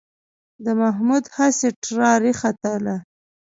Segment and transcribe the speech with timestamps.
[0.63, 2.95] د محمود هسې ټراري ختله.